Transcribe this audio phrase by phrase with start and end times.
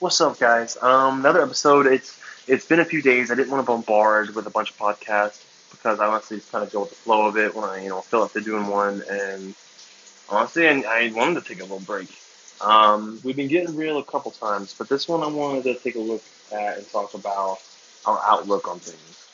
[0.00, 0.78] What's up, guys?
[0.80, 1.86] Um, another episode.
[1.86, 2.18] It's
[2.48, 3.30] it's been a few days.
[3.30, 6.64] I didn't want to bombard with a bunch of podcasts because I honestly just kind
[6.64, 8.66] of go with the flow of it when I you know feel like they're doing
[8.66, 9.54] one, and
[10.30, 12.08] honestly, I, I wanted to take a little break.
[12.62, 15.96] Um, we've been getting real a couple times, but this one I wanted to take
[15.96, 17.58] a look at and talk about
[18.06, 19.26] our outlook on things.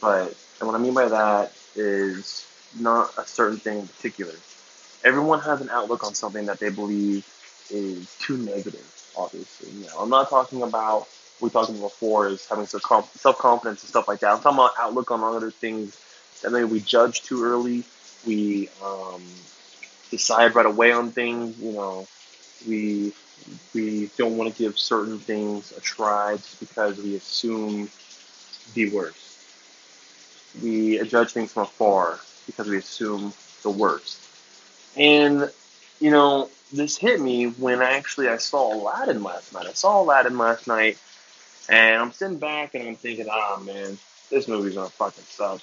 [0.00, 2.46] But and what I mean by that is
[2.80, 4.32] not a certain thing in particular.
[5.04, 7.26] Everyone has an outlook on something that they believe
[7.70, 8.86] is too negative,
[9.16, 9.70] obviously.
[9.70, 11.08] You know, I'm not talking about
[11.40, 14.30] we talked about before is having self confidence and stuff like that.
[14.32, 15.98] I'm talking about outlook on other things
[16.42, 17.84] that maybe we judge too early.
[18.26, 19.22] We um,
[20.10, 21.58] decide right away on things.
[21.58, 22.06] You know,
[22.66, 23.12] we
[23.74, 27.90] we don't want to give certain things a try just because we assume
[28.74, 29.38] the worst.
[30.62, 34.20] We judge things from afar because we assume the worst.
[34.96, 35.50] And
[36.00, 39.66] you know, this hit me when actually I saw Aladdin last night.
[39.66, 40.98] I saw Aladdin last night,
[41.68, 43.96] and I'm sitting back and I'm thinking, ah, man,
[44.30, 45.60] this movie's gonna fucking suck.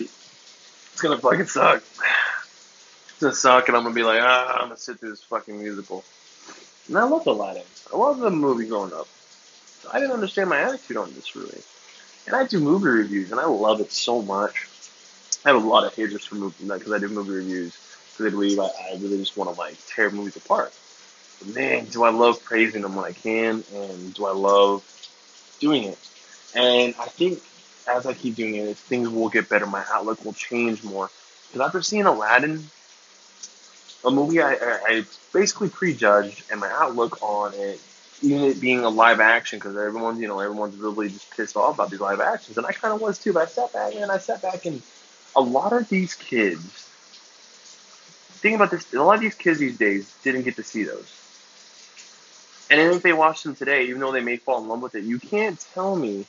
[0.00, 1.76] It's gonna fucking suck.
[1.76, 5.56] It's gonna suck, and I'm gonna be like, ah, I'm gonna sit through this fucking
[5.58, 6.04] musical.
[6.88, 7.62] And I loved Aladdin.
[7.92, 9.06] I loved the movie growing up.
[9.92, 11.62] I didn't understand my attitude on this really.
[12.26, 14.68] And I do movie reviews, and I love it so much.
[15.44, 17.78] I have a lot of haters for movie because I do movie reviews
[18.18, 20.72] believe I, I really just want to like tear movies apart.
[21.38, 24.84] But man, do I love praising them when I can, and do I love
[25.60, 25.98] doing it?
[26.54, 27.40] And I think
[27.88, 29.66] as I keep doing it, things will get better.
[29.66, 31.10] My outlook will change more.
[31.46, 32.64] Because after seeing Aladdin,
[34.04, 37.80] a movie I, I, I basically prejudged, and my outlook on it,
[38.22, 41.74] even it being a live action, because everyone's you know everyone's really just pissed off
[41.74, 43.32] about these live actions, and I kind of was too.
[43.32, 44.82] But I sat back and I sat back and
[45.36, 46.87] a lot of these kids,
[48.38, 51.14] think about this, a lot of these kids these days didn't get to see those.
[52.70, 55.04] And if they watch them today, even though they may fall in love with it,
[55.04, 56.26] you can't tell me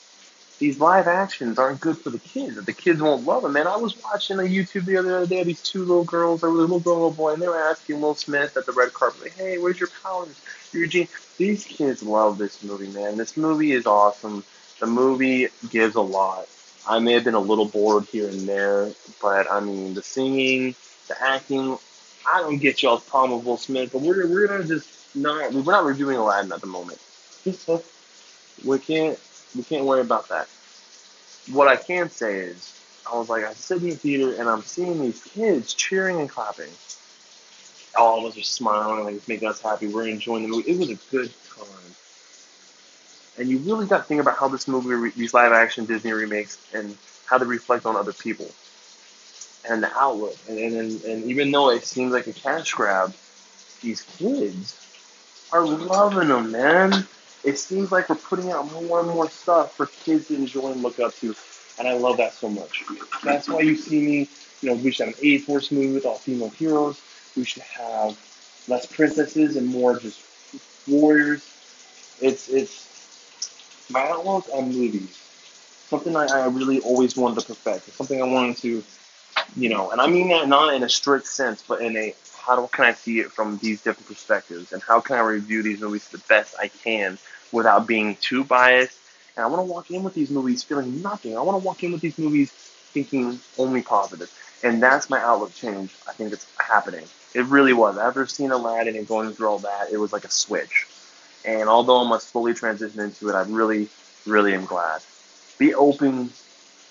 [0.59, 3.53] these live actions aren't good for the kids, that the kids won't love them.
[3.53, 6.80] Man, I was watching a YouTube the other day, these two little girls, a little
[6.80, 9.58] girl, little boy, and they were asking Will Smith at the red carpet, like, hey,
[9.58, 10.41] where's your powers?
[10.73, 11.08] Your gene?
[11.37, 13.17] These kids love this movie, man.
[13.17, 14.43] This movie is awesome.
[14.80, 16.47] The movie gives a lot.
[16.87, 18.89] I may have been a little bored here and there,
[19.21, 20.76] but I mean, the singing,
[21.08, 21.77] the acting,
[22.27, 25.63] I don't get y'all's problem with Will Smith, but we're, we're gonna just not, we're
[25.63, 26.99] not reviewing Aladdin at the moment.
[28.65, 29.19] we can't,
[29.55, 30.47] we can't worry about that.
[31.52, 32.79] What I can say is,
[33.11, 36.29] I was like, I sit in the theater and I'm seeing these kids cheering and
[36.29, 36.69] clapping.
[37.97, 39.87] All of us are smiling, like it's making us happy.
[39.87, 40.71] We're enjoying the movie.
[40.71, 41.65] It was a good time
[43.39, 46.59] and you really got to think about how this movie, these live action Disney remakes,
[46.73, 48.45] and how they reflect on other people
[49.67, 50.37] and the outlook.
[50.47, 53.14] And, and, and even though it seems like a cash grab,
[53.81, 54.75] these kids
[55.52, 57.05] are loving them, man.
[57.43, 60.81] It seems like we're putting out more and more stuff for kids to enjoy and
[60.83, 61.36] look up to.
[61.77, 62.83] And I love that so much.
[63.23, 64.30] That's why you see me,
[64.61, 67.02] you know, we should have an A-Force movie with all female heroes.
[67.37, 68.20] We should have
[68.67, 70.21] less princesses and more just
[70.87, 71.43] warriors.
[72.21, 75.17] It's it's my outlook on movies,
[75.87, 77.87] something I, I really always wanted to perfect.
[77.87, 78.83] It's something I wanted to,
[79.55, 82.67] you know, and I mean that not in a strict sense, but in a how
[82.67, 86.08] can I see it from these different perspectives, and how can I review these movies
[86.10, 87.17] the best I can
[87.52, 88.98] without being too biased.
[89.36, 91.38] And I want to walk in with these movies feeling nothing.
[91.38, 94.32] I want to walk in with these movies thinking only positive.
[94.64, 95.95] And that's my outlook change.
[96.08, 97.06] I think it's happening.
[97.33, 97.98] It really was.
[97.98, 100.88] After seeing Aladdin and going through all that, it was like a switch.
[101.45, 103.88] And although I'm slowly transition into it, I really,
[104.26, 105.02] really am glad.
[105.58, 106.32] Be open,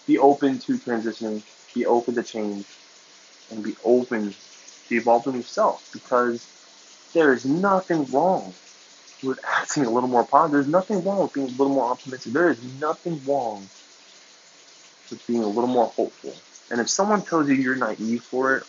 [0.07, 1.43] be open to transitioning,
[1.75, 2.67] be open to change,
[3.51, 4.35] and be open
[4.89, 6.47] to evolving yourself because
[7.15, 8.53] there is nothing wrong
[9.23, 10.53] with acting a little more positive.
[10.53, 12.33] There's nothing wrong with being a little more optimistic.
[12.33, 13.69] There is nothing wrong
[15.11, 16.35] with being a little more hopeful.
[16.71, 18.65] And if someone tells you you're naive for it,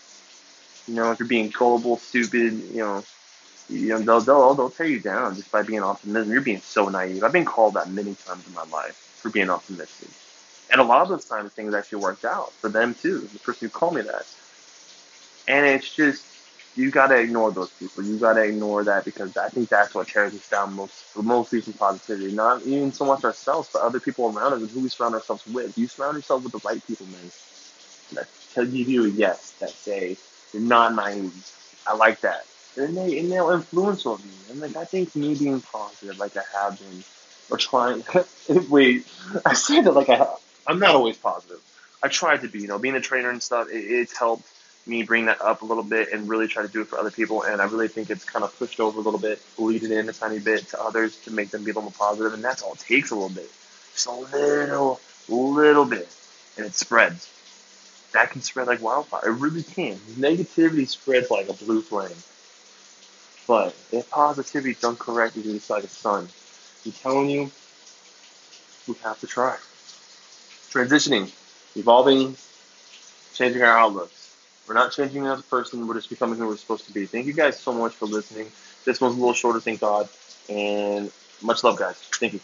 [0.87, 3.03] you know, if you're being gullible, stupid, you know,
[3.69, 6.31] you know, they'll, they'll, they'll tear you down just by being optimistic.
[6.31, 7.23] You're being so naive.
[7.23, 10.09] I've been called that many times in my life for being optimistic.
[10.71, 13.67] And a lot of those times things actually worked out for them too, the person
[13.67, 14.25] who called me that.
[15.47, 16.25] And it's just,
[16.75, 18.03] you gotta ignore those people.
[18.03, 21.51] You gotta ignore that because I think that's what tears us down most, for most
[21.51, 22.31] recent positivity.
[22.31, 25.45] Not even so much ourselves, but other people around us and who we surround ourselves
[25.47, 25.77] with.
[25.77, 27.31] You surround yourself with the right people, man.
[28.13, 30.17] That tell you a yes, that say,
[30.53, 31.33] you're not naive.
[31.87, 32.45] I like that
[32.77, 34.29] and they and they'll influence on me.
[34.49, 37.03] And like I think me being positive, like I have been,
[37.49, 38.03] or trying.
[38.69, 39.05] wait,
[39.45, 40.27] I say that like I
[40.69, 41.59] I'm not always positive.
[42.03, 43.69] I tried to be, you know, being a trainer and stuff.
[43.71, 44.47] It, it's helped
[44.85, 47.09] me bring that up a little bit and really try to do it for other
[47.09, 47.41] people.
[47.41, 50.13] And I really think it's kind of pushed over a little bit, bleeding in a
[50.13, 52.35] tiny bit to others to make them be a little more positive.
[52.35, 53.49] And that's all it takes a little bit.
[53.93, 56.07] Just a little, little bit.
[56.57, 57.27] And it spreads.
[58.13, 59.27] That can spread like wildfire.
[59.27, 59.95] It really can.
[59.95, 62.15] Negativity spreads like a blue flame.
[63.47, 66.27] But if positivity done correctly, it's like a sun.
[66.85, 67.51] I'm telling you,
[68.87, 69.57] we have to try.
[70.71, 71.31] Transitioning,
[71.75, 72.35] evolving,
[73.33, 74.35] changing our outlooks.
[74.67, 77.05] We're not changing as a person, we're just becoming who we're supposed to be.
[77.07, 78.51] Thank you guys so much for listening.
[78.85, 80.09] This one's a little shorter, thank God.
[80.47, 81.11] And
[81.41, 81.95] much love, guys.
[81.97, 82.39] Thank you.